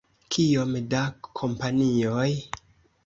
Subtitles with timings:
[0.35, 1.01] Kiom da
[1.41, 2.29] kompanioj?